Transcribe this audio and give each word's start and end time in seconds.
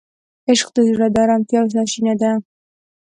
عشق 0.49 0.67
د 0.75 0.77
زړه 0.89 1.07
د 1.13 1.15
آرامتیا 1.25 1.61
سرچینه 1.73 2.13
ده. 2.21 2.31